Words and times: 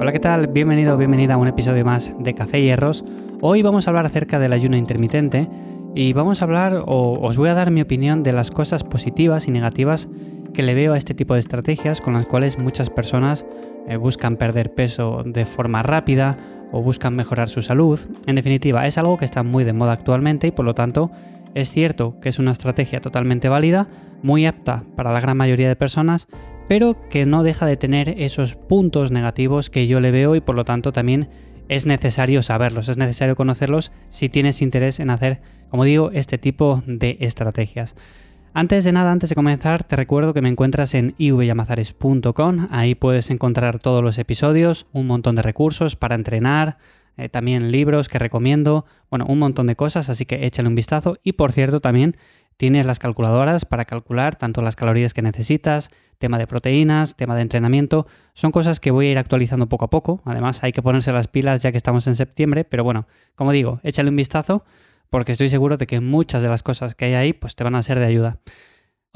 Hola, 0.00 0.10
¿qué 0.10 0.18
tal? 0.18 0.48
Bienvenido 0.48 0.94
o 0.94 0.96
bienvenida 0.96 1.34
a 1.34 1.36
un 1.36 1.46
episodio 1.46 1.84
más 1.84 2.12
de 2.18 2.34
Café 2.34 2.58
y 2.58 2.64
Hierros. 2.64 3.04
Hoy 3.40 3.62
vamos 3.62 3.86
a 3.86 3.90
hablar 3.90 4.06
acerca 4.06 4.40
del 4.40 4.52
ayuno 4.52 4.76
intermitente 4.76 5.48
y 5.94 6.12
vamos 6.12 6.42
a 6.42 6.46
hablar 6.46 6.82
o 6.84 7.12
os 7.22 7.36
voy 7.36 7.48
a 7.48 7.54
dar 7.54 7.70
mi 7.70 7.80
opinión 7.80 8.24
de 8.24 8.32
las 8.32 8.50
cosas 8.50 8.82
positivas 8.82 9.46
y 9.46 9.52
negativas 9.52 10.08
que 10.52 10.64
le 10.64 10.74
veo 10.74 10.94
a 10.94 10.98
este 10.98 11.14
tipo 11.14 11.34
de 11.34 11.40
estrategias 11.40 12.00
con 12.00 12.14
las 12.14 12.26
cuales 12.26 12.58
muchas 12.58 12.90
personas 12.90 13.46
eh, 13.86 13.96
buscan 13.96 14.36
perder 14.36 14.74
peso 14.74 15.22
de 15.24 15.44
forma 15.44 15.84
rápida 15.84 16.38
o 16.72 16.82
buscan 16.82 17.14
mejorar 17.14 17.48
su 17.48 17.62
salud. 17.62 18.00
En 18.26 18.34
definitiva, 18.34 18.88
es 18.88 18.98
algo 18.98 19.16
que 19.16 19.24
está 19.24 19.44
muy 19.44 19.62
de 19.62 19.74
moda 19.74 19.92
actualmente 19.92 20.48
y 20.48 20.50
por 20.50 20.64
lo 20.64 20.74
tanto 20.74 21.12
es 21.54 21.70
cierto 21.70 22.18
que 22.20 22.30
es 22.30 22.40
una 22.40 22.50
estrategia 22.50 23.00
totalmente 23.00 23.48
válida, 23.48 23.86
muy 24.22 24.44
apta 24.44 24.82
para 24.96 25.12
la 25.12 25.20
gran 25.20 25.36
mayoría 25.36 25.68
de 25.68 25.76
personas, 25.76 26.26
pero 26.68 26.96
que 27.08 27.26
no 27.26 27.42
deja 27.42 27.66
de 27.66 27.76
tener 27.76 28.14
esos 28.18 28.54
puntos 28.56 29.10
negativos 29.10 29.70
que 29.70 29.86
yo 29.86 30.00
le 30.00 30.10
veo 30.10 30.34
y 30.36 30.40
por 30.40 30.54
lo 30.54 30.64
tanto 30.64 30.92
también 30.92 31.28
es 31.68 31.86
necesario 31.86 32.42
saberlos, 32.42 32.88
es 32.88 32.96
necesario 32.96 33.36
conocerlos 33.36 33.92
si 34.08 34.28
tienes 34.28 34.62
interés 34.62 35.00
en 35.00 35.10
hacer, 35.10 35.40
como 35.70 35.84
digo, 35.84 36.10
este 36.12 36.38
tipo 36.38 36.82
de 36.86 37.16
estrategias. 37.20 37.94
Antes 38.56 38.84
de 38.84 38.92
nada, 38.92 39.10
antes 39.10 39.30
de 39.30 39.34
comenzar, 39.34 39.82
te 39.82 39.96
recuerdo 39.96 40.32
que 40.32 40.40
me 40.40 40.48
encuentras 40.48 40.94
en 40.94 41.16
ivyamazares.com. 41.18 42.68
Ahí 42.70 42.94
puedes 42.94 43.30
encontrar 43.30 43.80
todos 43.80 44.00
los 44.00 44.16
episodios, 44.16 44.86
un 44.92 45.08
montón 45.08 45.34
de 45.34 45.42
recursos 45.42 45.96
para 45.96 46.14
entrenar, 46.14 46.78
eh, 47.16 47.28
también 47.28 47.72
libros 47.72 48.08
que 48.08 48.20
recomiendo, 48.20 48.86
bueno, 49.10 49.26
un 49.26 49.40
montón 49.40 49.66
de 49.66 49.74
cosas, 49.74 50.08
así 50.08 50.24
que 50.24 50.46
échale 50.46 50.68
un 50.68 50.76
vistazo. 50.76 51.16
Y 51.24 51.32
por 51.32 51.50
cierto, 51.50 51.80
también 51.80 52.16
tienes 52.56 52.86
las 52.86 52.98
calculadoras 52.98 53.64
para 53.64 53.84
calcular 53.84 54.36
tanto 54.36 54.62
las 54.62 54.76
calorías 54.76 55.14
que 55.14 55.22
necesitas, 55.22 55.90
tema 56.18 56.38
de 56.38 56.46
proteínas, 56.46 57.16
tema 57.16 57.34
de 57.34 57.42
entrenamiento. 57.42 58.06
Son 58.34 58.50
cosas 58.50 58.80
que 58.80 58.90
voy 58.90 59.06
a 59.06 59.10
ir 59.12 59.18
actualizando 59.18 59.68
poco 59.68 59.86
a 59.86 59.90
poco. 59.90 60.22
Además, 60.24 60.62
hay 60.62 60.72
que 60.72 60.82
ponerse 60.82 61.12
las 61.12 61.28
pilas 61.28 61.62
ya 61.62 61.70
que 61.70 61.76
estamos 61.76 62.06
en 62.06 62.16
septiembre, 62.16 62.64
pero 62.64 62.84
bueno, 62.84 63.06
como 63.34 63.52
digo, 63.52 63.80
échale 63.82 64.10
un 64.10 64.16
vistazo 64.16 64.64
porque 65.10 65.32
estoy 65.32 65.48
seguro 65.48 65.76
de 65.76 65.86
que 65.86 66.00
muchas 66.00 66.42
de 66.42 66.48
las 66.48 66.62
cosas 66.62 66.94
que 66.94 67.04
hay 67.04 67.14
ahí 67.14 67.32
pues 67.32 67.54
te 67.54 67.64
van 67.64 67.74
a 67.74 67.82
ser 67.82 67.98
de 67.98 68.06
ayuda. 68.06 68.38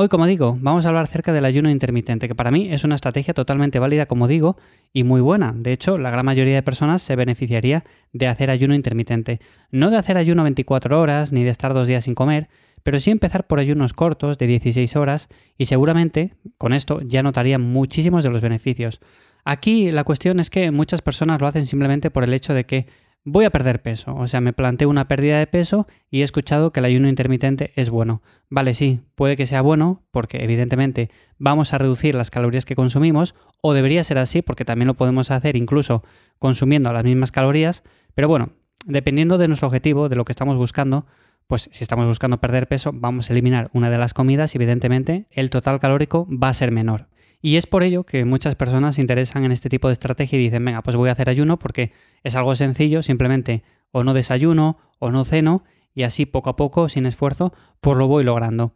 Hoy, 0.01 0.07
como 0.07 0.27
digo, 0.27 0.57
vamos 0.61 0.85
a 0.85 0.91
hablar 0.91 1.03
acerca 1.03 1.33
del 1.33 1.45
ayuno 1.45 1.71
intermitente, 1.71 2.29
que 2.29 2.37
para 2.37 2.53
mí 2.53 2.69
es 2.71 2.85
una 2.85 2.95
estrategia 2.95 3.35
totalmente 3.35 3.81
válida, 3.81 4.07
como 4.07 4.29
digo, 4.29 4.57
y 4.93 5.03
muy 5.03 5.21
buena. 5.21 5.53
De 5.53 5.73
hecho, 5.73 5.99
la 5.99 6.13
gran 6.13 6.25
mayoría 6.25 6.55
de 6.55 6.63
personas 6.63 7.03
se 7.03 7.17
beneficiaría 7.17 7.83
de 8.13 8.29
hacer 8.29 8.49
ayuno 8.49 8.77
intermitente. 8.77 9.41
No 9.73 9.91
de 9.91 9.97
hacer 9.97 10.17
ayuno 10.17 10.45
24 10.45 11.01
horas, 11.01 11.33
ni 11.33 11.43
de 11.43 11.51
estar 11.51 11.75
dos 11.75 11.89
días 11.89 12.05
sin 12.05 12.15
comer, 12.15 12.49
pero 12.89 13.01
sí 13.01 13.11
empezar 13.11 13.47
por 13.47 13.61
ayunos 13.61 13.93
cortos 13.93 14.39
de 14.39 14.47
16 14.47 14.97
horas 14.97 15.29
y 15.59 15.67
seguramente 15.67 16.33
con 16.57 16.73
esto 16.73 17.03
ya 17.03 17.23
notaría 17.23 17.59
muchísimos 17.59 18.25
de 18.25 18.31
los 18.31 18.41
beneficios. 18.41 18.99
Aquí 19.45 19.93
la 19.93 20.05
cuestión 20.05 20.41
es 20.41 20.49
que 20.49 20.71
muchas 20.71 21.03
personas 21.03 21.39
lo 21.39 21.47
hacen 21.47 21.67
simplemente 21.67 22.11
por 22.11 22.25
el 22.25 22.33
hecho 22.33 22.55
de 22.55 22.65
que 22.65 22.87
voy 23.25 23.45
a 23.45 23.51
perder 23.51 23.83
peso. 23.83 24.15
O 24.17 24.27
sea, 24.27 24.41
me 24.41 24.55
planteo 24.55 24.89
una 24.89 25.07
pérdida 25.07 25.39
de 25.39 25.47
peso 25.47 25.87
y 26.11 26.23
he 26.23 26.25
escuchado 26.25 26.73
que 26.73 26.81
el 26.81 26.87
ayuno 26.87 27.11
intermitente 27.11 27.73
es 27.77 27.91
bueno. 27.91 28.23
Vale, 28.49 28.73
sí, 28.73 29.01
puede 29.17 29.37
que 29.37 29.47
sea 29.47 29.61
bueno 29.61 30.03
porque 30.11 30.43
evidentemente 30.43 31.11
vamos 31.37 31.75
a 31.75 31.79
reducir 31.79 32.15
las 32.15 32.31
calorías 32.31 32.65
que 32.65 32.75
consumimos 32.75 33.35
o 33.61 33.75
debería 33.75 34.03
ser 34.03 34.17
así 34.17 34.41
porque 34.41 34.65
también 34.65 34.87
lo 34.87 34.95
podemos 34.95 35.31
hacer 35.31 35.57
incluso 35.57 36.03
consumiendo 36.39 36.91
las 36.91 37.05
mismas 37.05 37.33
calorías. 37.33 37.83
Pero 38.15 38.29
bueno, 38.29 38.49
dependiendo 38.87 39.37
de 39.37 39.49
nuestro 39.49 39.69
objetivo, 39.69 40.09
de 40.09 40.17
lo 40.17 40.25
que 40.25 40.33
estamos 40.33 40.57
buscando, 40.57 41.05
pues 41.49 41.69
si 41.73 41.83
estamos 41.83 42.07
buscando 42.07 42.39
perder 42.39 42.69
peso, 42.69 42.93
vamos 42.95 43.29
a 43.29 43.33
eliminar 43.33 43.71
una 43.73 43.91
de 43.91 43.99
las 43.99 44.15
comidas 44.15 44.55
y 44.55 44.59
evidentemente 44.59 45.27
el 45.31 45.51
total 45.51 45.81
calórico 45.81 46.29
va 46.31 46.51
a 46.51 46.55
ser 46.55 46.71
menor. 46.71 47.09
Y 47.41 47.57
es 47.57 47.67
por 47.67 47.83
ello 47.83 48.05
que 48.05 48.25
muchas 48.25 48.55
personas 48.55 48.97
se 48.97 49.01
interesan 49.01 49.45
en 49.45 49.53
este 49.53 49.71
tipo 49.71 49.89
de 49.89 49.95
estrategia 49.95 50.39
y 50.39 50.43
dicen, 50.43 50.65
venga, 50.65 50.83
pues 50.83 50.97
voy 50.97 51.09
a 51.09 51.13
hacer 51.13 51.31
ayuno 51.31 51.59
porque 51.59 51.93
es 52.23 52.37
algo 52.37 52.55
sencillo, 52.55 53.03
simplemente 53.03 53.63
o 53.93 54.05
no 54.05 54.13
desayuno 54.13 54.77
o 54.99 55.11
no 55.11 55.25
ceno 55.25 55.65
y 55.95 56.03
así 56.03 56.27
poco 56.27 56.51
a 56.51 56.57
poco, 56.57 56.91
sin 56.91 57.07
esfuerzo, 57.07 57.55
pues 57.81 57.97
lo 57.97 58.09
voy 58.09 58.25
logrando. 58.25 58.75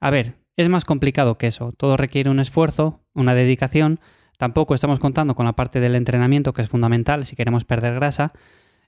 A 0.00 0.10
ver, 0.10 0.36
es 0.56 0.68
más 0.70 0.86
complicado 0.86 1.36
que 1.36 1.48
eso, 1.48 1.72
todo 1.72 1.98
requiere 1.98 2.30
un 2.30 2.40
esfuerzo, 2.40 3.00
una 3.12 3.34
dedicación, 3.34 4.00
tampoco 4.38 4.74
estamos 4.74 4.98
contando 4.98 5.34
con 5.34 5.44
la 5.44 5.56
parte 5.56 5.78
del 5.78 5.94
entrenamiento 5.94 6.54
que 6.54 6.62
es 6.62 6.68
fundamental 6.68 7.26
si 7.26 7.36
queremos 7.36 7.64
perder 7.64 7.94
grasa. 7.94 8.32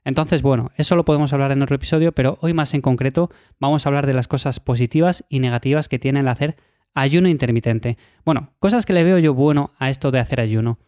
Entonces, 0.07 0.41
bueno, 0.41 0.71
eso 0.77 0.95
lo 0.95 1.03
podemos 1.03 1.33
hablar 1.33 1.51
en 1.51 1.61
otro 1.61 1.75
episodio, 1.75 2.13
pero 2.13 2.37
hoy 2.39 2.53
más 2.53 2.73
en 2.73 2.79
concreto 2.79 3.29
vamos 3.59 3.85
a 3.85 3.89
hablar 3.89 4.07
de 4.07 4.13
las 4.13 4.29
cosas 4.29 4.61
positivas 4.61 5.25
y 5.27 5.39
negativas 5.39 5.89
que 5.89 5.99
tiene 5.99 6.21
el 6.21 6.29
hacer 6.29 6.55
ayuno 6.93 7.27
intermitente. 7.27 7.97
Bueno, 8.23 8.53
cosas 8.59 8.85
que 8.85 8.93
le 8.93 9.03
veo 9.03 9.19
yo 9.19 9.33
bueno 9.33 9.73
a 9.79 9.89
esto 9.89 10.09
de 10.09 10.19
hacer 10.19 10.39
ayuno. 10.39 10.79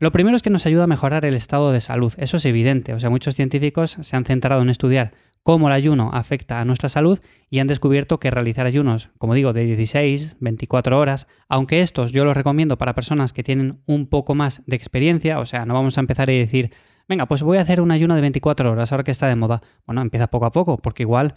Lo 0.00 0.10
primero 0.10 0.36
es 0.36 0.42
que 0.42 0.50
nos 0.50 0.66
ayuda 0.66 0.82
a 0.82 0.88
mejorar 0.88 1.24
el 1.26 1.34
estado 1.34 1.70
de 1.70 1.80
salud, 1.80 2.12
eso 2.16 2.38
es 2.38 2.44
evidente, 2.44 2.92
o 2.92 2.98
sea, 2.98 3.08
muchos 3.08 3.36
científicos 3.36 3.96
se 4.00 4.16
han 4.16 4.24
centrado 4.24 4.62
en 4.62 4.70
estudiar 4.70 5.12
cómo 5.44 5.68
el 5.68 5.72
ayuno 5.72 6.10
afecta 6.12 6.60
a 6.60 6.64
nuestra 6.64 6.88
salud 6.88 7.20
y 7.50 7.60
han 7.60 7.68
descubierto 7.68 8.18
que 8.18 8.32
realizar 8.32 8.66
ayunos, 8.66 9.10
como 9.18 9.34
digo, 9.34 9.52
de 9.52 9.64
16, 9.64 10.38
24 10.40 10.98
horas, 10.98 11.28
aunque 11.48 11.82
estos 11.82 12.10
yo 12.10 12.24
los 12.24 12.36
recomiendo 12.36 12.78
para 12.78 12.96
personas 12.96 13.32
que 13.32 13.44
tienen 13.44 13.80
un 13.86 14.08
poco 14.08 14.34
más 14.34 14.62
de 14.66 14.74
experiencia, 14.74 15.38
o 15.38 15.46
sea, 15.46 15.66
no 15.66 15.74
vamos 15.74 15.98
a 15.98 16.00
empezar 16.00 16.28
a 16.28 16.32
decir, 16.32 16.72
venga, 17.10 17.26
pues 17.26 17.42
voy 17.42 17.58
a 17.58 17.62
hacer 17.62 17.80
un 17.80 17.90
ayuno 17.90 18.14
de 18.14 18.20
24 18.20 18.70
horas 18.70 18.92
ahora 18.92 19.02
que 19.02 19.10
está 19.10 19.26
de 19.26 19.34
moda. 19.34 19.62
Bueno, 19.84 20.00
empieza 20.00 20.28
poco 20.28 20.46
a 20.46 20.52
poco, 20.52 20.78
porque 20.78 21.02
igual 21.02 21.34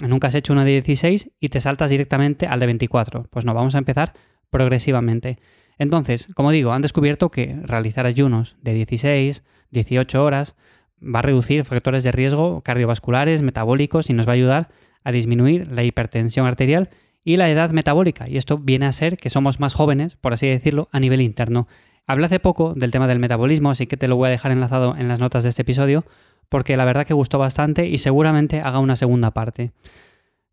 nunca 0.00 0.28
has 0.28 0.34
hecho 0.36 0.52
uno 0.52 0.64
de 0.64 0.70
16 0.70 1.32
y 1.40 1.48
te 1.48 1.60
saltas 1.60 1.90
directamente 1.90 2.46
al 2.46 2.60
de 2.60 2.66
24. 2.66 3.24
Pues 3.28 3.44
no, 3.44 3.52
vamos 3.52 3.74
a 3.74 3.78
empezar 3.78 4.14
progresivamente. 4.48 5.40
Entonces, 5.76 6.28
como 6.34 6.52
digo, 6.52 6.72
han 6.72 6.82
descubierto 6.82 7.32
que 7.32 7.58
realizar 7.64 8.06
ayunos 8.06 8.54
de 8.62 8.74
16, 8.74 9.42
18 9.72 10.24
horas 10.24 10.54
va 11.02 11.18
a 11.18 11.22
reducir 11.22 11.64
factores 11.64 12.04
de 12.04 12.12
riesgo 12.12 12.60
cardiovasculares, 12.60 13.42
metabólicos 13.42 14.10
y 14.10 14.12
nos 14.12 14.26
va 14.28 14.32
a 14.32 14.34
ayudar 14.34 14.68
a 15.02 15.10
disminuir 15.10 15.72
la 15.72 15.82
hipertensión 15.82 16.46
arterial 16.46 16.90
y 17.24 17.38
la 17.38 17.50
edad 17.50 17.70
metabólica. 17.70 18.28
Y 18.28 18.36
esto 18.36 18.56
viene 18.56 18.86
a 18.86 18.92
ser 18.92 19.16
que 19.16 19.30
somos 19.30 19.58
más 19.58 19.74
jóvenes, 19.74 20.14
por 20.14 20.32
así 20.32 20.46
decirlo, 20.46 20.88
a 20.92 21.00
nivel 21.00 21.20
interno. 21.22 21.66
Hablé 22.08 22.24
hace 22.24 22.40
poco 22.40 22.72
del 22.74 22.90
tema 22.90 23.06
del 23.06 23.18
metabolismo, 23.18 23.70
así 23.70 23.86
que 23.86 23.98
te 23.98 24.08
lo 24.08 24.16
voy 24.16 24.28
a 24.28 24.30
dejar 24.30 24.50
enlazado 24.50 24.96
en 24.96 25.08
las 25.08 25.18
notas 25.18 25.42
de 25.44 25.50
este 25.50 25.60
episodio, 25.60 26.06
porque 26.48 26.78
la 26.78 26.86
verdad 26.86 27.06
que 27.06 27.12
gustó 27.12 27.38
bastante 27.38 27.86
y 27.86 27.98
seguramente 27.98 28.62
haga 28.62 28.78
una 28.78 28.96
segunda 28.96 29.30
parte. 29.32 29.72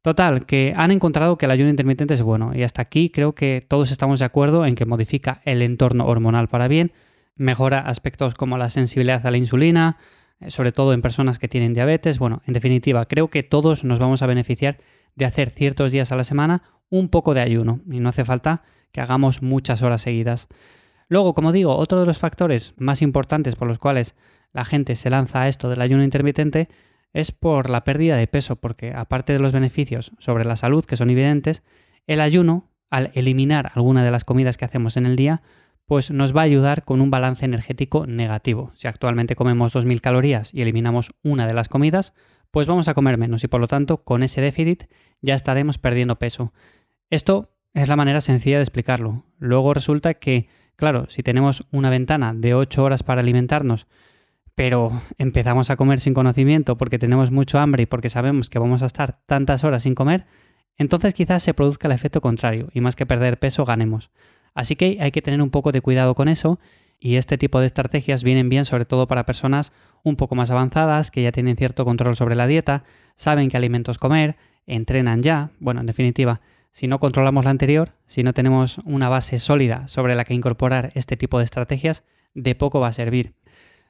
Total, 0.01 0.45
que 0.45 0.73
han 0.75 0.91
encontrado 0.91 1.37
que 1.37 1.45
el 1.45 1.51
ayuno 1.51 1.69
intermitente 1.69 2.13
es 2.13 2.21
bueno 2.21 2.51
y 2.53 2.63
hasta 2.63 2.81
aquí 2.81 3.09
creo 3.09 3.35
que 3.35 3.65
todos 3.65 3.89
estamos 3.89 4.19
de 4.19 4.25
acuerdo 4.25 4.65
en 4.65 4.75
que 4.75 4.85
modifica 4.85 5.41
el 5.45 5.61
entorno 5.61 6.05
hormonal 6.07 6.49
para 6.49 6.67
bien, 6.67 6.91
mejora 7.37 7.79
aspectos 7.79 8.33
como 8.33 8.57
la 8.57 8.69
sensibilidad 8.69 9.25
a 9.25 9.31
la 9.31 9.37
insulina, 9.37 9.95
eh, 10.41 10.51
sobre 10.51 10.73
todo 10.73 10.91
en 10.91 11.01
personas 11.01 11.39
que 11.39 11.47
tienen 11.47 11.73
diabetes. 11.73 12.19
Bueno, 12.19 12.41
en 12.45 12.53
definitiva, 12.53 13.05
creo 13.05 13.29
que 13.29 13.43
todos 13.43 13.85
nos 13.85 13.97
vamos 13.97 14.21
a 14.21 14.27
beneficiar 14.27 14.77
de 15.15 15.23
hacer 15.23 15.51
ciertos 15.51 15.93
días 15.93 16.11
a 16.11 16.17
la 16.17 16.25
semana 16.25 16.63
un 16.89 17.07
poco 17.07 17.33
de 17.33 17.39
ayuno 17.39 17.79
y 17.89 18.01
no 18.01 18.09
hace 18.09 18.25
falta 18.25 18.63
que 18.91 18.99
hagamos 18.99 19.41
muchas 19.41 19.81
horas 19.81 20.01
seguidas. 20.01 20.49
Luego, 21.07 21.33
como 21.33 21.51
digo, 21.51 21.75
otro 21.75 21.99
de 21.99 22.05
los 22.05 22.17
factores 22.17 22.73
más 22.77 23.01
importantes 23.01 23.55
por 23.55 23.67
los 23.67 23.79
cuales 23.79 24.15
la 24.53 24.65
gente 24.65 24.95
se 24.95 25.09
lanza 25.09 25.41
a 25.41 25.47
esto 25.47 25.69
del 25.69 25.81
ayuno 25.81 26.03
intermitente 26.03 26.69
es 27.13 27.31
por 27.31 27.69
la 27.69 27.83
pérdida 27.83 28.17
de 28.17 28.27
peso, 28.27 28.55
porque 28.57 28.93
aparte 28.93 29.33
de 29.33 29.39
los 29.39 29.51
beneficios 29.51 30.11
sobre 30.19 30.45
la 30.45 30.55
salud 30.55 30.83
que 30.83 30.97
son 30.97 31.09
evidentes, 31.09 31.63
el 32.07 32.21
ayuno, 32.21 32.69
al 32.89 33.11
eliminar 33.13 33.71
alguna 33.73 34.03
de 34.03 34.11
las 34.11 34.25
comidas 34.25 34.57
que 34.57 34.65
hacemos 34.65 34.97
en 34.97 35.05
el 35.05 35.15
día, 35.15 35.41
pues 35.85 36.11
nos 36.11 36.35
va 36.35 36.41
a 36.41 36.45
ayudar 36.45 36.83
con 36.83 37.01
un 37.01 37.11
balance 37.11 37.45
energético 37.45 38.07
negativo. 38.07 38.71
Si 38.75 38.87
actualmente 38.87 39.35
comemos 39.35 39.73
2.000 39.73 40.01
calorías 40.01 40.53
y 40.53 40.61
eliminamos 40.61 41.11
una 41.23 41.47
de 41.47 41.53
las 41.53 41.69
comidas, 41.69 42.13
pues 42.51 42.67
vamos 42.67 42.87
a 42.87 42.93
comer 42.93 43.17
menos 43.17 43.43
y 43.43 43.47
por 43.47 43.61
lo 43.61 43.67
tanto 43.67 44.03
con 44.03 44.23
ese 44.23 44.41
déficit 44.41 44.85
ya 45.21 45.35
estaremos 45.35 45.77
perdiendo 45.77 46.17
peso. 46.17 46.53
Esto 47.09 47.51
es 47.73 47.87
la 47.87 47.95
manera 47.95 48.21
sencilla 48.21 48.57
de 48.57 48.63
explicarlo. 48.63 49.25
Luego 49.37 49.73
resulta 49.73 50.15
que, 50.15 50.47
claro, 50.75 51.05
si 51.09 51.23
tenemos 51.23 51.65
una 51.71 51.89
ventana 51.89 52.33
de 52.33 52.53
8 52.53 52.83
horas 52.83 53.03
para 53.03 53.21
alimentarnos, 53.21 53.87
pero 54.55 55.01
empezamos 55.17 55.69
a 55.69 55.75
comer 55.75 55.99
sin 55.99 56.13
conocimiento 56.13 56.77
porque 56.77 56.97
tenemos 56.97 57.29
mucho 57.31 57.59
hambre 57.59 57.83
y 57.83 57.85
porque 57.85 58.09
sabemos 58.09 58.49
que 58.49 58.59
vamos 58.59 58.81
a 58.81 58.85
estar 58.85 59.19
tantas 59.25 59.63
horas 59.63 59.83
sin 59.83 59.95
comer, 59.95 60.25
entonces 60.77 61.13
quizás 61.13 61.43
se 61.43 61.53
produzca 61.53 61.87
el 61.87 61.93
efecto 61.93 62.21
contrario 62.21 62.69
y 62.73 62.81
más 62.81 62.95
que 62.95 63.05
perder 63.05 63.39
peso 63.39 63.65
ganemos. 63.65 64.11
Así 64.53 64.75
que 64.75 64.97
hay 65.01 65.11
que 65.11 65.21
tener 65.21 65.41
un 65.41 65.49
poco 65.49 65.71
de 65.71 65.81
cuidado 65.81 66.15
con 66.15 66.29
eso 66.29 66.59
y 66.99 67.15
este 67.17 67.37
tipo 67.37 67.59
de 67.59 67.65
estrategias 67.65 68.23
vienen 68.23 68.47
bien 68.47 68.63
sobre 68.63 68.85
todo 68.85 69.07
para 69.07 69.25
personas 69.25 69.73
un 70.03 70.15
poco 70.15 70.35
más 70.35 70.51
avanzadas 70.51 71.11
que 71.11 71.23
ya 71.23 71.31
tienen 71.31 71.57
cierto 71.57 71.83
control 71.83 72.15
sobre 72.15 72.35
la 72.35 72.47
dieta, 72.47 72.83
saben 73.15 73.49
qué 73.49 73.57
alimentos 73.57 73.97
comer, 73.97 74.37
entrenan 74.65 75.21
ya, 75.21 75.51
bueno, 75.59 75.81
en 75.81 75.87
definitiva, 75.87 76.41
si 76.75 76.89
no 76.89 76.99
controlamos 76.99 77.45
la 77.45 77.51
anterior, 77.51 77.93
si 78.05 78.21
no 78.21 78.33
tenemos 78.33 78.79
una 78.79 79.07
base 79.07 79.39
sólida 79.39 79.87
sobre 79.87 80.13
la 80.13 80.25
que 80.25 80.33
incorporar 80.33 80.91
este 80.93 81.15
tipo 81.15 81.39
de 81.39 81.45
estrategias, 81.45 82.03
de 82.33 82.53
poco 82.53 82.81
va 82.81 82.89
a 82.89 82.91
servir. 82.91 83.33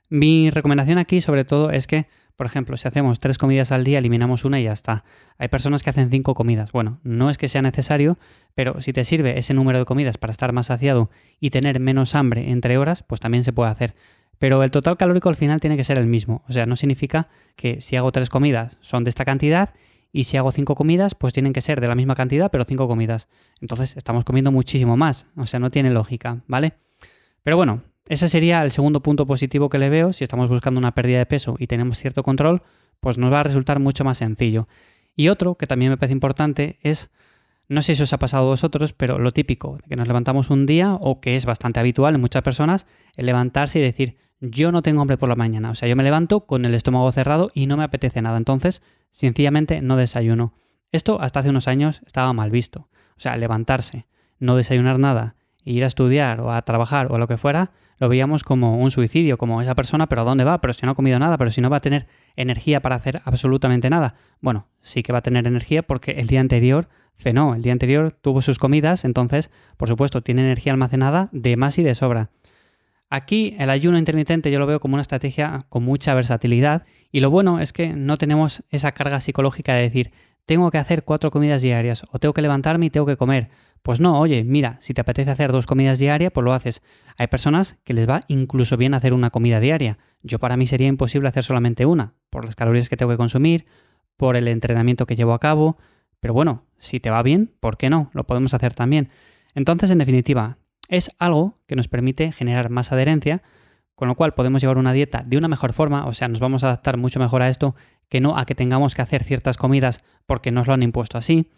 Mi 0.08 0.52
recomendación 0.52 1.00
aquí 1.00 1.20
sobre 1.20 1.46
todo 1.46 1.72
es 1.72 1.88
que, 1.88 2.06
por 2.36 2.46
ejemplo, 2.46 2.78
si 2.78 2.88
hacemos 2.88 3.18
tres 3.18 3.40
comidas 3.40 3.72
al 3.72 3.84
día, 3.84 3.98
eliminamos 3.98 4.46
una 4.46 4.60
y 4.60 4.66
ya 4.66 4.72
está. 4.72 5.04
Hay 5.40 5.48
personas 5.48 5.82
que 5.82 5.90
hacen 5.90 6.12
cinco 6.12 6.36
comidas. 6.36 6.72
Bueno, 6.72 7.00
no 7.02 7.32
es 7.32 7.40
que 7.40 7.50
sea 7.50 7.64
necesario, 7.64 8.20
pero 8.54 8.80
si 8.82 8.94
te 8.94 9.04
sirve 9.04 9.40
ese 9.40 9.56
número 9.56 9.80
de 9.80 9.86
comidas 9.86 10.20
para 10.20 10.30
estar 10.30 10.54
más 10.54 10.68
saciado 10.68 11.10
y 11.40 11.50
tener 11.50 11.80
menos 11.80 12.14
hambre 12.14 12.52
entre 12.52 12.78
horas, 12.78 13.02
pues 13.02 13.20
también 13.20 13.44
se 13.44 13.52
puede 13.52 13.72
hacer. 13.72 13.96
pero 14.38 14.62
el 14.62 14.70
total 14.70 14.98
calórico 14.98 15.30
al 15.30 15.36
final 15.36 15.60
tiene 15.60 15.76
que 15.76 15.84
ser 15.84 15.98
el 15.98 16.06
mismo. 16.06 16.44
O 16.48 16.54
sea, 16.54 16.68
no 16.68 16.76
significa 16.76 17.30
que 17.56 17.82
si 17.82 17.96
hago 17.96 18.12
tres 18.12 18.30
comidas 18.30 18.78
son 18.82 19.04
de 19.04 19.10
esta 19.10 19.26
cantidad 19.26 19.72
y 20.16 20.24
si 20.24 20.38
hago 20.38 20.54
cinco 20.54 20.76
comidas, 20.76 21.14
pues 21.14 21.34
tienen 21.34 21.52
que 21.52 21.60
ser 21.60 21.82
de 21.82 21.90
la 21.90 21.94
misma 21.94 22.16
cantidad, 22.16 22.50
pero 22.50 22.64
cinco 22.64 22.88
comidas. 22.88 23.28
Entonces 23.60 23.98
estamos 23.98 24.24
comiendo 24.24 24.50
muchísimo 24.50 24.96
más. 24.96 25.26
O 25.36 25.46
sea, 25.46 25.60
no 25.60 25.72
tiene 25.72 25.90
lógica, 25.90 26.42
¿vale? 26.48 26.76
Pero 27.44 27.58
bueno, 27.58 27.82
ese 28.08 28.30
sería 28.30 28.64
el 28.64 28.72
segundo 28.72 29.02
punto 29.02 29.28
positivo 29.28 29.68
que 29.68 29.78
le 29.78 29.90
veo. 29.90 30.14
Si 30.14 30.24
estamos 30.24 30.48
buscando 30.48 30.78
una 30.78 30.96
pérdida 30.96 31.18
de 31.18 31.26
peso 31.26 31.58
y 31.60 31.68
tenemos 31.68 31.98
cierto 31.98 32.24
control, 32.24 32.64
pues 33.02 33.18
nos 33.18 33.30
va 33.30 33.42
a 33.42 33.44
resultar 33.44 33.80
mucho 33.80 34.06
más 34.06 34.20
sencillo. 34.20 34.70
Y 35.18 35.28
otro 35.28 35.56
que 35.56 35.68
también 35.68 35.92
me 35.92 35.98
parece 35.98 36.14
importante 36.14 36.80
es, 36.82 37.10
no 37.68 37.82
sé 37.82 37.94
si 37.94 38.04
os 38.04 38.14
ha 38.14 38.18
pasado 38.18 38.44
a 38.44 38.52
vosotros, 38.52 38.94
pero 38.94 39.20
lo 39.20 39.34
típico, 39.34 39.80
que 39.90 39.98
nos 39.98 40.08
levantamos 40.08 40.50
un 40.50 40.66
día 40.66 40.94
o 40.94 41.20
que 41.20 41.36
es 41.36 41.44
bastante 41.44 41.82
habitual 41.82 42.16
en 42.16 42.22
muchas 42.22 42.42
personas, 42.42 42.88
el 43.18 43.26
levantarse 43.26 43.80
y 43.80 43.82
decir, 43.82 44.16
yo 44.40 44.72
no 44.72 44.82
tengo 44.82 45.02
hambre 45.02 45.18
por 45.18 45.30
la 45.30 45.36
mañana. 45.36 45.72
O 45.72 45.76
sea, 45.76 45.88
yo 45.88 45.96
me 45.96 46.04
levanto 46.04 46.42
con 46.42 46.66
el 46.66 46.74
estómago 46.74 47.12
cerrado 47.12 47.52
y 47.54 47.68
no 47.68 47.78
me 47.78 47.84
apetece 47.84 48.22
nada. 48.22 48.38
Entonces, 48.38 48.82
sencillamente 49.12 49.82
no 49.82 49.98
desayuno. 49.98 50.54
Esto 50.92 51.22
hasta 51.22 51.40
hace 51.40 51.50
unos 51.50 51.68
años 51.68 52.02
estaba 52.06 52.34
mal 52.34 52.52
visto. 52.52 52.88
O 53.18 53.20
sea, 53.20 53.38
levantarse, 53.38 54.08
no 54.40 54.56
desayunar 54.56 55.00
nada, 55.00 55.36
ir 55.64 55.84
a 55.84 55.88
estudiar 55.88 56.42
o 56.42 56.52
a 56.52 56.62
trabajar 56.62 57.12
o 57.12 57.18
lo 57.18 57.28
que 57.28 57.38
fuera, 57.38 57.72
lo 57.98 58.10
veíamos 58.10 58.44
como 58.44 58.78
un 58.78 58.92
suicidio, 58.92 59.38
como 59.38 59.62
esa 59.62 59.76
persona, 59.76 60.08
pero 60.08 60.22
¿a 60.22 60.26
dónde 60.26 60.44
va? 60.44 60.60
Pero 60.60 60.74
si 60.74 60.86
no 60.86 60.92
ha 60.92 60.96
comido 60.96 61.18
nada, 61.18 61.38
pero 61.38 61.52
si 61.52 61.62
no 61.62 61.70
va 61.70 61.78
a 61.78 61.82
tener 61.82 62.08
energía 62.36 62.82
para 62.82 62.96
hacer 62.96 63.22
absolutamente 63.24 63.90
nada. 63.90 64.16
Bueno, 64.42 64.68
sí 64.82 65.02
que 65.02 65.14
va 65.14 65.20
a 65.20 65.24
tener 65.24 65.48
energía 65.48 65.82
porque 65.84 66.12
el 66.12 66.28
día 66.28 66.42
anterior 66.42 66.90
cenó, 67.16 67.56
el 67.56 67.62
día 67.62 67.72
anterior 67.72 68.12
tuvo 68.12 68.42
sus 68.42 68.60
comidas, 68.60 69.06
entonces, 69.06 69.50
por 69.78 69.88
supuesto, 69.88 70.22
tiene 70.22 70.42
energía 70.42 70.74
almacenada 70.74 71.30
de 71.32 71.56
más 71.56 71.78
y 71.78 71.84
de 71.84 71.96
sobra. 71.96 72.30
Aquí 73.10 73.56
el 73.60 73.70
ayuno 73.70 73.98
intermitente 73.98 74.52
yo 74.52 74.60
lo 74.60 74.66
veo 74.66 74.80
como 74.80 74.96
una 74.96 75.02
estrategia 75.02 75.66
con 75.70 75.84
mucha 75.84 76.14
versatilidad 76.14 76.84
y 77.12 77.20
lo 77.20 77.30
bueno 77.30 77.60
es 77.60 77.72
que 77.72 77.94
no 77.94 78.18
tenemos 78.18 78.64
esa 78.70 78.92
carga 78.92 79.22
psicológica 79.22 79.76
de 79.76 79.82
decir 79.82 80.12
tengo 80.46 80.70
que 80.72 80.78
hacer 80.78 81.04
cuatro 81.04 81.32
comidas 81.32 81.62
diarias 81.62 82.04
o 82.12 82.20
tengo 82.20 82.34
que 82.34 82.42
levantarme 82.42 82.86
y 82.86 82.90
tengo 82.90 83.06
que 83.06 83.18
comer. 83.18 83.50
Pues 83.82 84.00
no, 84.00 84.20
oye, 84.20 84.44
mira, 84.44 84.78
si 84.80 84.94
te 84.94 85.02
apetece 85.02 85.30
hacer 85.30 85.52
dos 85.52 85.66
comidas 85.66 86.00
diarias, 86.00 86.32
pues 86.32 86.44
lo 86.44 86.54
haces. 86.54 86.82
Hay 87.18 87.28
personas 87.28 87.78
que 87.84 87.94
les 87.94 88.10
va 88.10 88.22
incluso 88.28 88.78
bien 88.78 88.94
hacer 88.94 89.14
una 89.14 89.30
comida 89.30 89.60
diaria. 89.60 89.98
Yo 90.22 90.40
para 90.40 90.58
mí 90.58 90.66
sería 90.66 90.88
imposible 90.88 91.30
hacer 91.30 91.44
solamente 91.44 91.86
una, 91.86 92.14
por 92.30 92.46
las 92.46 92.56
calorías 92.56 92.90
que 92.90 92.98
tengo 92.98 93.12
que 93.12 93.18
consumir, 93.18 93.66
por 94.18 94.36
el 94.36 94.48
entrenamiento 94.48 95.06
que 95.06 95.16
llevo 95.16 95.34
a 95.34 95.40
cabo. 95.40 95.78
Pero 96.20 96.34
bueno, 96.34 96.66
si 96.78 97.00
te 97.00 97.10
va 97.10 97.22
bien, 97.22 97.54
¿por 97.60 97.78
qué 97.78 97.90
no? 97.90 98.10
Lo 98.14 98.26
podemos 98.26 98.54
hacer 98.54 98.74
también. 98.74 99.10
Entonces, 99.54 99.92
en 99.92 100.00
definitiva, 100.00 100.58
es 100.88 101.12
algo 101.20 101.58
que 101.68 101.76
nos 101.76 101.88
permite 101.88 102.32
generar 102.32 102.70
más 102.70 102.92
adherencia, 102.92 103.42
con 103.96 104.08
lo 104.08 104.16
cual 104.16 104.34
podemos 104.34 104.62
llevar 104.62 104.78
una 104.78 104.94
dieta 104.94 105.24
de 105.26 105.38
una 105.38 105.48
mejor 105.48 105.74
forma, 105.74 106.06
o 106.06 106.14
sea, 106.14 106.28
nos 106.28 106.40
vamos 106.40 106.64
a 106.64 106.68
adaptar 106.68 106.98
mucho 106.98 107.20
mejor 107.20 107.42
a 107.42 107.50
esto 107.50 107.76
que 108.10 108.22
no 108.22 108.38
a 108.38 108.46
que 108.46 108.56
tengamos 108.56 108.94
que 108.94 109.02
hacer 109.02 109.24
ciertas 109.24 109.58
comidas 109.58 110.04
porque 110.26 110.52
nos 110.52 110.68
lo 110.68 110.74
han 110.74 110.84
impuesto 110.84 111.18
así. 111.18 111.52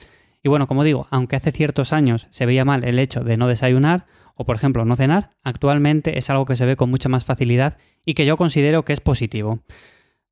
Y 0.44 0.50
bueno, 0.50 0.68
como 0.68 0.84
digo, 0.84 1.08
aunque 1.10 1.36
hace 1.36 1.52
ciertos 1.52 1.94
años 1.94 2.28
se 2.30 2.46
veía 2.46 2.64
mal 2.64 2.84
el 2.84 3.00
hecho 3.00 3.24
de 3.24 3.38
no 3.38 3.48
desayunar 3.48 4.06
o 4.36 4.46
por 4.46 4.56
ejemplo 4.56 4.86
no 4.86 4.96
cenar, 4.96 5.32
actualmente 5.44 6.20
es 6.20 6.30
algo 6.30 6.46
que 6.46 6.56
se 6.56 6.66
ve 6.66 6.76
con 6.76 6.92
mucha 6.92 7.10
más 7.10 7.26
facilidad 7.26 7.78
y 8.06 8.14
que 8.14 8.26
yo 8.26 8.38
considero 8.38 8.86
que 8.86 8.94
es 8.94 9.02
positivo. 9.02 9.64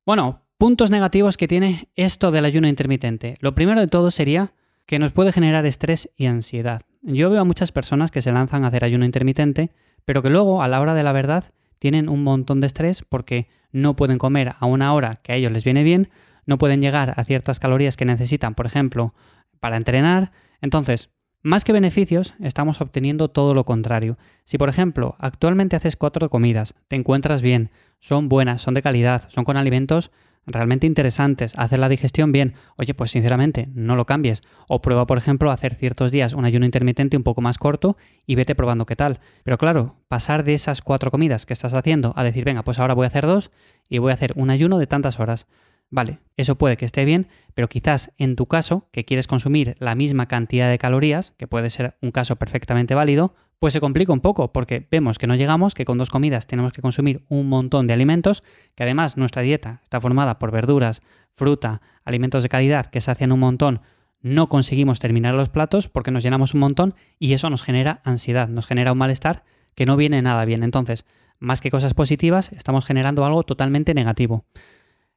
Bueno, 0.06 0.42
puntos 0.58 0.90
negativos 0.90 1.36
que 1.36 1.48
tiene 1.48 1.88
esto 1.96 2.30
del 2.30 2.44
ayuno 2.44 2.68
intermitente. 2.68 3.36
Lo 3.40 3.54
primero 3.56 3.80
de 3.80 3.88
todo 3.88 4.12
sería 4.12 4.52
que 4.86 5.00
nos 5.00 5.10
puede 5.10 5.32
generar 5.32 5.66
estrés 5.66 6.08
y 6.16 6.26
ansiedad. 6.26 6.82
Yo 7.08 7.30
veo 7.30 7.40
a 7.40 7.44
muchas 7.44 7.70
personas 7.70 8.10
que 8.10 8.20
se 8.20 8.32
lanzan 8.32 8.64
a 8.64 8.68
hacer 8.68 8.82
ayuno 8.82 9.04
intermitente, 9.04 9.70
pero 10.04 10.22
que 10.22 10.30
luego, 10.30 10.60
a 10.60 10.66
la 10.66 10.80
hora 10.80 10.92
de 10.92 11.04
la 11.04 11.12
verdad, 11.12 11.44
tienen 11.78 12.08
un 12.08 12.24
montón 12.24 12.60
de 12.60 12.66
estrés 12.66 13.04
porque 13.08 13.48
no 13.70 13.94
pueden 13.94 14.18
comer 14.18 14.54
a 14.58 14.66
una 14.66 14.92
hora 14.92 15.20
que 15.22 15.30
a 15.30 15.36
ellos 15.36 15.52
les 15.52 15.62
viene 15.62 15.84
bien, 15.84 16.08
no 16.46 16.58
pueden 16.58 16.80
llegar 16.80 17.14
a 17.16 17.24
ciertas 17.24 17.60
calorías 17.60 17.96
que 17.96 18.04
necesitan, 18.04 18.56
por 18.56 18.66
ejemplo, 18.66 19.14
para 19.60 19.76
entrenar. 19.76 20.32
Entonces, 20.60 21.10
más 21.42 21.62
que 21.62 21.72
beneficios, 21.72 22.34
estamos 22.40 22.80
obteniendo 22.80 23.28
todo 23.28 23.54
lo 23.54 23.64
contrario. 23.64 24.18
Si, 24.42 24.58
por 24.58 24.68
ejemplo, 24.68 25.14
actualmente 25.20 25.76
haces 25.76 25.94
cuatro 25.94 26.28
comidas, 26.28 26.74
te 26.88 26.96
encuentras 26.96 27.40
bien, 27.40 27.70
son 28.00 28.28
buenas, 28.28 28.62
son 28.62 28.74
de 28.74 28.82
calidad, 28.82 29.28
son 29.28 29.44
con 29.44 29.56
alimentos 29.56 30.10
realmente 30.46 30.86
interesantes, 30.86 31.52
hacer 31.56 31.78
la 31.78 31.88
digestión 31.88 32.32
bien, 32.32 32.54
oye, 32.76 32.94
pues 32.94 33.10
sinceramente, 33.10 33.68
no 33.74 33.96
lo 33.96 34.06
cambies. 34.06 34.42
O 34.68 34.80
prueba, 34.80 35.06
por 35.06 35.18
ejemplo, 35.18 35.50
hacer 35.50 35.74
ciertos 35.74 36.12
días 36.12 36.32
un 36.32 36.44
ayuno 36.44 36.66
intermitente 36.66 37.16
un 37.16 37.22
poco 37.22 37.40
más 37.40 37.58
corto 37.58 37.96
y 38.26 38.34
vete 38.36 38.54
probando 38.54 38.86
qué 38.86 38.96
tal. 38.96 39.20
Pero 39.42 39.58
claro, 39.58 39.96
pasar 40.08 40.44
de 40.44 40.54
esas 40.54 40.82
cuatro 40.82 41.10
comidas 41.10 41.46
que 41.46 41.52
estás 41.52 41.74
haciendo 41.74 42.12
a 42.16 42.24
decir, 42.24 42.44
venga, 42.44 42.62
pues 42.62 42.78
ahora 42.78 42.94
voy 42.94 43.04
a 43.04 43.08
hacer 43.08 43.26
dos 43.26 43.50
y 43.88 43.98
voy 43.98 44.10
a 44.10 44.14
hacer 44.14 44.32
un 44.36 44.50
ayuno 44.50 44.78
de 44.78 44.86
tantas 44.86 45.20
horas. 45.20 45.46
Vale, 45.90 46.18
eso 46.36 46.58
puede 46.58 46.76
que 46.76 46.84
esté 46.84 47.04
bien, 47.04 47.28
pero 47.54 47.68
quizás 47.68 48.12
en 48.18 48.36
tu 48.36 48.46
caso, 48.46 48.88
que 48.92 49.04
quieres 49.04 49.26
consumir 49.26 49.76
la 49.78 49.94
misma 49.94 50.26
cantidad 50.26 50.68
de 50.68 50.78
calorías, 50.78 51.32
que 51.38 51.46
puede 51.46 51.70
ser 51.70 51.96
un 52.02 52.10
caso 52.10 52.36
perfectamente 52.36 52.94
válido, 52.94 53.34
pues 53.58 53.72
se 53.72 53.80
complica 53.80 54.12
un 54.12 54.20
poco 54.20 54.52
porque 54.52 54.86
vemos 54.90 55.18
que 55.18 55.26
no 55.26 55.34
llegamos, 55.34 55.74
que 55.74 55.84
con 55.84 55.96
dos 55.96 56.10
comidas 56.10 56.46
tenemos 56.46 56.72
que 56.72 56.82
consumir 56.82 57.24
un 57.28 57.48
montón 57.48 57.86
de 57.86 57.94
alimentos, 57.94 58.42
que 58.74 58.82
además 58.82 59.16
nuestra 59.16 59.42
dieta 59.42 59.80
está 59.84 60.00
formada 60.00 60.38
por 60.38 60.50
verduras, 60.50 61.02
fruta, 61.32 61.80
alimentos 62.04 62.42
de 62.42 62.48
calidad 62.48 62.86
que 62.86 63.00
se 63.00 63.10
hacen 63.10 63.32
un 63.32 63.40
montón, 63.40 63.80
no 64.20 64.48
conseguimos 64.48 64.98
terminar 64.98 65.34
los 65.34 65.48
platos 65.48 65.88
porque 65.88 66.10
nos 66.10 66.22
llenamos 66.22 66.52
un 66.54 66.60
montón 66.60 66.94
y 67.18 67.32
eso 67.32 67.48
nos 67.48 67.62
genera 67.62 68.00
ansiedad, 68.02 68.48
nos 68.48 68.66
genera 68.66 68.92
un 68.92 68.98
malestar 68.98 69.44
que 69.74 69.86
no 69.86 69.96
viene 69.96 70.20
nada 70.20 70.44
bien. 70.44 70.62
Entonces, 70.62 71.04
más 71.38 71.60
que 71.60 71.70
cosas 71.70 71.94
positivas, 71.94 72.50
estamos 72.52 72.84
generando 72.84 73.24
algo 73.24 73.44
totalmente 73.44 73.94
negativo. 73.94 74.44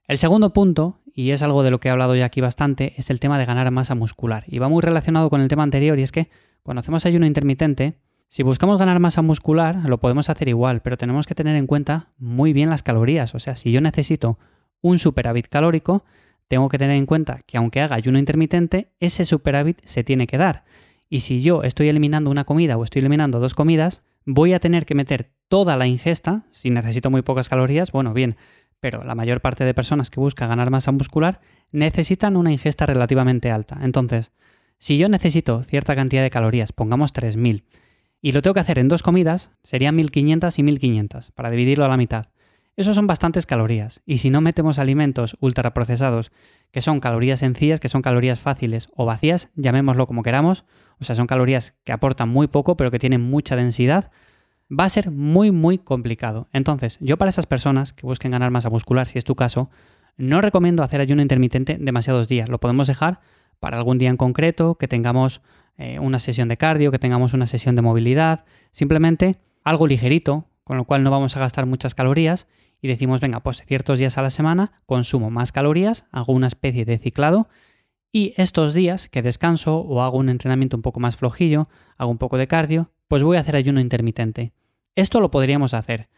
El 0.10 0.18
segundo 0.18 0.54
punto, 0.54 0.98
y 1.14 1.30
es 1.30 1.44
algo 1.44 1.62
de 1.62 1.70
lo 1.70 1.80
que 1.80 1.88
he 1.88 1.92
hablado 1.92 2.16
ya 2.16 2.26
aquí 2.26 2.42
bastante, 2.42 2.96
es 2.98 3.12
el 3.12 3.20
tema 3.20 3.38
de 3.38 3.46
ganar 3.46 3.70
masa 3.70 3.94
muscular. 3.94 4.44
Y 4.48 4.58
va 4.58 4.68
muy 4.68 4.82
relacionado 4.82 5.30
con 5.30 5.40
el 5.40 5.48
tema 5.50 5.62
anterior, 5.62 6.00
y 6.00 6.02
es 6.02 6.12
que 6.12 6.30
cuando 6.64 6.80
hacemos 6.80 7.06
ayuno 7.06 7.28
intermitente, 7.28 7.94
si 8.28 8.42
buscamos 8.42 8.80
ganar 8.80 9.00
masa 9.00 9.22
muscular, 9.22 9.88
lo 9.88 10.00
podemos 10.00 10.28
hacer 10.32 10.48
igual, 10.48 10.82
pero 10.82 10.98
tenemos 10.98 11.28
que 11.28 11.36
tener 11.36 11.56
en 11.56 11.68
cuenta 11.68 12.08
muy 12.18 12.54
bien 12.54 12.72
las 12.72 12.82
calorías. 12.82 13.36
O 13.36 13.40
sea, 13.40 13.56
si 13.56 13.72
yo 13.72 13.82
necesito 13.82 14.40
un 14.82 14.98
superávit 14.98 15.48
calórico, 15.48 16.06
tengo 16.48 16.70
que 16.70 16.80
tener 16.80 16.98
en 16.98 17.06
cuenta 17.06 17.42
que 17.46 17.58
aunque 17.58 17.80
haga 17.80 17.96
ayuno 17.96 18.18
intermitente, 18.18 18.90
ese 19.00 19.26
superávit 19.26 19.80
se 19.86 20.04
tiene 20.04 20.26
que 20.26 20.40
dar. 20.40 20.64
Y 21.08 21.20
si 21.20 21.44
yo 21.44 21.62
estoy 21.62 21.88
eliminando 21.88 22.32
una 22.32 22.46
comida 22.46 22.78
o 22.78 22.84
estoy 22.84 23.02
eliminando 23.02 23.40
dos 23.40 23.54
comidas, 23.54 24.02
voy 24.26 24.54
a 24.54 24.60
tener 24.60 24.88
que 24.88 24.96
meter 24.96 25.34
toda 25.50 25.78
la 25.78 25.86
ingesta, 25.86 26.46
si 26.50 26.72
necesito 26.72 27.12
muy 27.12 27.22
pocas 27.22 27.48
calorías, 27.48 27.92
bueno, 27.92 28.14
bien, 28.14 28.38
pero 28.80 29.04
la 29.04 29.16
mayor 29.16 29.42
parte 29.42 29.66
de 29.66 29.74
personas 29.74 30.10
que 30.10 30.20
buscan 30.20 30.50
ganar 30.50 30.70
masa 30.70 30.92
muscular 30.92 31.42
necesitan 31.72 32.38
una 32.38 32.52
ingesta 32.52 32.86
relativamente 32.86 33.52
alta. 33.52 33.80
Entonces, 33.82 34.32
si 34.78 34.98
yo 34.98 35.10
necesito 35.10 35.64
cierta 35.64 35.96
cantidad 35.96 36.24
de 36.24 36.30
calorías, 36.30 36.72
pongamos 36.72 37.14
3.000, 37.14 37.64
y 38.22 38.32
lo 38.32 38.42
tengo 38.42 38.54
que 38.54 38.60
hacer 38.60 38.80
en 38.80 38.88
dos 38.88 39.04
comidas, 39.04 39.52
serían 39.64 39.98
1.500 39.98 40.58
y 40.58 40.64
1.500, 40.64 41.32
para 41.32 41.50
dividirlo 41.50 41.86
a 41.86 41.90
la 41.90 41.98
mitad. 41.98 42.28
Eso 42.76 42.94
son 42.94 43.08
bastantes 43.08 43.46
calorías, 43.46 44.02
y 44.06 44.20
si 44.20 44.30
no 44.30 44.40
metemos 44.40 44.80
alimentos 44.80 45.36
ultraprocesados, 45.42 46.32
que 46.72 46.82
son 46.82 47.02
calorías 47.02 47.40
sencillas, 47.40 47.80
que 47.80 47.90
son 47.90 48.02
calorías 48.02 48.40
fáciles 48.40 48.88
o 48.96 49.06
vacías, 49.06 49.50
llamémoslo 49.56 50.08
como 50.08 50.24
queramos, 50.24 50.64
o 51.00 51.04
sea, 51.04 51.16
son 51.16 51.28
calorías 51.28 51.76
que 51.84 51.92
aportan 51.92 52.30
muy 52.30 52.48
poco 52.48 52.78
pero 52.78 52.92
que 52.92 53.00
tienen 53.00 53.22
mucha 53.22 53.56
densidad, 53.56 54.12
va 54.72 54.86
a 54.86 54.90
ser 54.90 55.12
muy, 55.12 55.52
muy 55.52 55.78
complicado. 55.78 56.48
Entonces, 56.54 56.98
yo 57.02 57.18
para 57.18 57.30
esas 57.30 57.46
personas 57.46 57.94
que 57.94 58.06
busquen 58.06 58.32
ganar 58.32 58.52
masa 58.52 58.70
muscular, 58.70 59.08
si 59.08 59.18
es 59.18 59.26
tu 59.26 59.36
caso, 59.36 59.70
no 60.18 60.42
recomiendo 60.42 60.84
hacer 60.84 61.02
ayuno 61.02 61.22
intermitente 61.22 61.78
demasiados 61.80 62.28
días. 62.28 62.50
Lo 62.50 62.60
podemos 62.60 62.88
dejar 62.88 63.22
para 63.60 63.78
algún 63.78 63.98
día 63.98 64.10
en 64.10 64.18
concreto, 64.18 64.76
que 64.76 64.88
tengamos 64.88 65.42
eh, 65.78 66.00
una 66.00 66.20
sesión 66.20 66.48
de 66.48 66.58
cardio, 66.58 66.92
que 66.92 67.00
tengamos 67.00 67.34
una 67.34 67.48
sesión 67.48 67.76
de 67.76 67.82
movilidad, 67.82 68.46
simplemente 68.72 69.38
algo 69.64 69.88
ligerito, 69.88 70.48
con 70.64 70.78
lo 70.78 70.86
cual 70.86 71.04
no 71.04 71.12
vamos 71.12 71.36
a 71.36 71.40
gastar 71.40 71.66
muchas 71.66 71.96
calorías 71.96 72.48
y 72.82 72.88
decimos, 72.88 73.20
venga, 73.20 73.40
pues 73.42 73.64
ciertos 73.66 74.00
días 74.00 74.18
a 74.18 74.22
la 74.22 74.30
semana 74.30 74.72
consumo 74.86 75.30
más 75.30 75.52
calorías, 75.52 76.06
hago 76.12 76.34
una 76.34 76.48
especie 76.48 76.86
de 76.86 76.98
ciclado 76.98 77.50
y 78.12 78.34
estos 78.38 78.74
días 78.74 79.10
que 79.10 79.22
descanso 79.22 79.80
o 79.80 80.02
hago 80.02 80.18
un 80.18 80.30
entrenamiento 80.30 80.78
un 80.78 80.84
poco 80.84 81.00
más 81.00 81.18
flojillo, 81.18 81.70
hago 81.98 82.12
un 82.12 82.18
poco 82.18 82.38
de 82.38 82.48
cardio, 82.48 82.92
pues 83.08 83.24
voy 83.24 83.38
a 83.38 83.40
hacer 83.40 83.56
ayuno 83.56 83.80
intermitente. 83.82 84.54
Esto 84.96 85.20
lo 85.20 85.32
podríamos 85.32 85.74
hacer, 85.74 86.10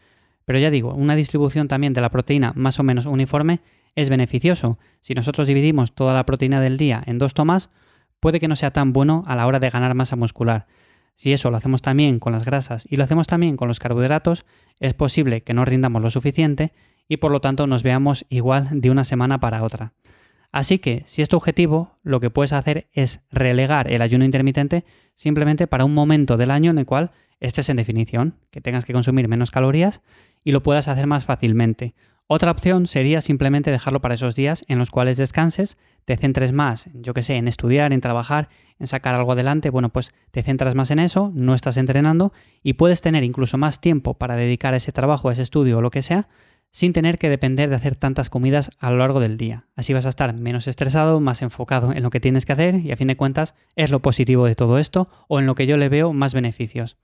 pero 0.44 0.58
ya 0.58 0.70
digo, 0.70 0.94
una 0.94 1.16
distribución 1.16 1.68
también 1.68 1.92
de 1.92 2.00
la 2.00 2.10
proteína 2.10 2.52
más 2.56 2.78
o 2.78 2.82
menos 2.82 3.06
uniforme 3.06 3.60
es 3.94 4.08
beneficioso. 4.08 4.78
Si 5.00 5.14
nosotros 5.14 5.46
dividimos 5.46 5.94
toda 5.94 6.14
la 6.14 6.26
proteína 6.26 6.60
del 6.60 6.78
día 6.78 7.02
en 7.06 7.18
dos 7.18 7.34
tomas, 7.34 7.70
puede 8.20 8.40
que 8.40 8.48
no 8.48 8.56
sea 8.56 8.72
tan 8.72 8.92
bueno 8.92 9.22
a 9.26 9.36
la 9.36 9.46
hora 9.46 9.60
de 9.60 9.70
ganar 9.70 9.94
masa 9.94 10.16
muscular. 10.16 10.66
Si 11.16 11.32
eso 11.32 11.50
lo 11.50 11.56
hacemos 11.56 11.82
también 11.82 12.18
con 12.18 12.32
las 12.32 12.44
grasas 12.44 12.86
y 12.88 12.96
lo 12.96 13.04
hacemos 13.04 13.26
también 13.26 13.56
con 13.56 13.68
los 13.68 13.78
carbohidratos, 13.78 14.44
es 14.80 14.94
posible 14.94 15.42
que 15.42 15.54
no 15.54 15.64
rindamos 15.64 16.02
lo 16.02 16.10
suficiente 16.10 16.72
y 17.08 17.18
por 17.18 17.30
lo 17.30 17.40
tanto 17.40 17.66
nos 17.66 17.82
veamos 17.82 18.24
igual 18.28 18.68
de 18.72 18.90
una 18.90 19.04
semana 19.04 19.38
para 19.38 19.62
otra. 19.62 19.92
Así 20.52 20.78
que, 20.78 21.02
si 21.06 21.22
es 21.22 21.30
tu 21.30 21.36
objetivo, 21.36 21.96
lo 22.02 22.20
que 22.20 22.28
puedes 22.28 22.52
hacer 22.52 22.86
es 22.92 23.20
relegar 23.30 23.90
el 23.90 24.02
ayuno 24.02 24.26
intermitente 24.26 24.84
simplemente 25.16 25.66
para 25.66 25.86
un 25.86 25.94
momento 25.94 26.36
del 26.36 26.50
año 26.50 26.70
en 26.70 26.78
el 26.78 26.86
cual 26.86 27.10
estés 27.40 27.70
en 27.70 27.78
definición, 27.78 28.36
que 28.50 28.60
tengas 28.60 28.84
que 28.84 28.92
consumir 28.92 29.28
menos 29.28 29.50
calorías 29.50 30.02
y 30.44 30.52
lo 30.52 30.62
puedas 30.62 30.88
hacer 30.88 31.06
más 31.06 31.24
fácilmente. 31.24 31.94
Otra 32.26 32.50
opción 32.50 32.86
sería 32.86 33.20
simplemente 33.20 33.70
dejarlo 33.70 34.00
para 34.00 34.14
esos 34.14 34.34
días 34.34 34.64
en 34.68 34.78
los 34.78 34.90
cuales 34.90 35.16
descanses, 35.16 35.76
te 36.04 36.16
centres 36.16 36.52
más, 36.52 36.88
yo 36.94 37.14
que 37.14 37.22
sé, 37.22 37.36
en 37.36 37.48
estudiar, 37.48 37.92
en 37.92 38.00
trabajar, 38.00 38.48
en 38.78 38.86
sacar 38.86 39.14
algo 39.14 39.32
adelante, 39.32 39.70
bueno, 39.70 39.90
pues 39.90 40.12
te 40.30 40.42
centras 40.42 40.74
más 40.74 40.90
en 40.90 40.98
eso, 40.98 41.30
no 41.34 41.54
estás 41.54 41.76
entrenando 41.76 42.32
y 42.62 42.74
puedes 42.74 43.00
tener 43.00 43.24
incluso 43.24 43.58
más 43.58 43.80
tiempo 43.80 44.14
para 44.14 44.36
dedicar 44.36 44.74
a 44.74 44.78
ese 44.78 44.92
trabajo, 44.92 45.28
a 45.28 45.32
ese 45.32 45.42
estudio 45.42 45.78
o 45.78 45.82
lo 45.82 45.90
que 45.90 46.02
sea, 46.02 46.28
sin 46.72 46.92
tener 46.92 47.18
que 47.18 47.28
depender 47.28 47.68
de 47.70 47.76
hacer 47.76 47.94
tantas 47.94 48.30
comidas 48.30 48.70
a 48.78 48.90
lo 48.90 48.96
largo 48.96 49.20
del 49.20 49.36
día. 49.36 49.66
Así 49.76 49.92
vas 49.92 50.06
a 50.06 50.08
estar 50.08 50.36
menos 50.36 50.66
estresado, 50.66 51.20
más 51.20 51.42
enfocado 51.42 51.92
en 51.92 52.02
lo 52.02 52.10
que 52.10 52.20
tienes 52.20 52.46
que 52.46 52.52
hacer 52.52 52.76
y 52.76 52.90
a 52.90 52.96
fin 52.96 53.08
de 53.08 53.16
cuentas 53.16 53.54
es 53.76 53.90
lo 53.90 54.00
positivo 54.00 54.46
de 54.46 54.54
todo 54.54 54.78
esto 54.78 55.06
o 55.28 55.38
en 55.38 55.46
lo 55.46 55.54
que 55.54 55.66
yo 55.66 55.76
le 55.76 55.88
veo 55.88 56.12
más 56.12 56.34
beneficios. 56.34 56.96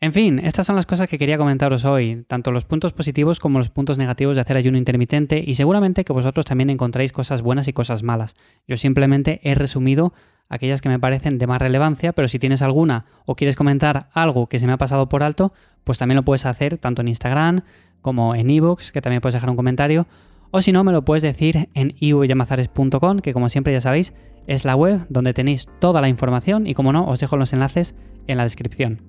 En 0.00 0.12
fin, 0.12 0.38
estas 0.40 0.66
son 0.66 0.76
las 0.76 0.84
cosas 0.84 1.08
que 1.08 1.16
quería 1.16 1.38
comentaros 1.38 1.84
hoy, 1.84 2.24
tanto 2.26 2.50
los 2.50 2.64
puntos 2.64 2.92
positivos 2.92 3.38
como 3.38 3.58
los 3.58 3.70
puntos 3.70 3.96
negativos 3.96 4.34
de 4.34 4.42
hacer 4.42 4.56
ayuno 4.56 4.76
intermitente 4.76 5.42
y 5.46 5.54
seguramente 5.54 6.04
que 6.04 6.12
vosotros 6.12 6.44
también 6.44 6.68
encontráis 6.68 7.12
cosas 7.12 7.40
buenas 7.40 7.68
y 7.68 7.72
cosas 7.72 8.02
malas. 8.02 8.34
Yo 8.66 8.76
simplemente 8.76 9.40
he 9.44 9.54
resumido 9.54 10.12
aquellas 10.48 10.82
que 10.82 10.88
me 10.88 10.98
parecen 10.98 11.38
de 11.38 11.46
más 11.46 11.62
relevancia, 11.62 12.12
pero 12.12 12.28
si 12.28 12.38
tienes 12.38 12.60
alguna 12.60 13.06
o 13.24 13.34
quieres 13.34 13.56
comentar 13.56 14.10
algo 14.12 14.48
que 14.48 14.58
se 14.58 14.66
me 14.66 14.72
ha 14.72 14.78
pasado 14.78 15.08
por 15.08 15.22
alto, 15.22 15.52
pues 15.84 15.96
también 15.96 16.16
lo 16.16 16.24
puedes 16.24 16.44
hacer 16.44 16.76
tanto 16.76 17.00
en 17.00 17.08
Instagram 17.08 17.62
como 18.04 18.34
en 18.34 18.50
ebooks, 18.50 18.92
que 18.92 19.00
también 19.00 19.22
puedes 19.22 19.32
dejar 19.32 19.48
un 19.48 19.56
comentario, 19.56 20.06
o 20.50 20.60
si 20.60 20.72
no, 20.72 20.84
me 20.84 20.92
lo 20.92 21.06
puedes 21.06 21.22
decir 21.22 21.70
en 21.72 21.94
ivyamazares.com, 21.98 23.20
que 23.20 23.32
como 23.32 23.48
siempre 23.48 23.72
ya 23.72 23.80
sabéis, 23.80 24.12
es 24.46 24.66
la 24.66 24.76
web 24.76 25.06
donde 25.08 25.32
tenéis 25.32 25.66
toda 25.80 26.02
la 26.02 26.10
información 26.10 26.66
y 26.66 26.74
como 26.74 26.92
no, 26.92 27.06
os 27.06 27.18
dejo 27.18 27.38
los 27.38 27.54
enlaces 27.54 27.94
en 28.26 28.36
la 28.36 28.44
descripción. 28.44 29.00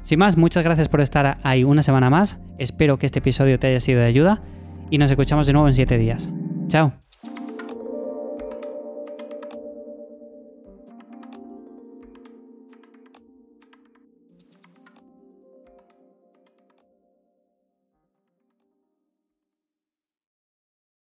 Sin 0.00 0.18
más, 0.18 0.38
muchas 0.38 0.64
gracias 0.64 0.88
por 0.88 1.02
estar 1.02 1.36
ahí 1.42 1.64
una 1.64 1.82
semana 1.82 2.08
más. 2.08 2.40
Espero 2.58 2.98
que 2.98 3.04
este 3.06 3.18
episodio 3.18 3.58
te 3.58 3.66
haya 3.66 3.80
sido 3.80 4.00
de 4.00 4.06
ayuda 4.06 4.42
y 4.90 4.96
nos 4.96 5.10
escuchamos 5.10 5.46
de 5.46 5.52
nuevo 5.52 5.68
en 5.68 5.74
7 5.74 5.98
días. 5.98 6.30
Chao. 6.68 7.03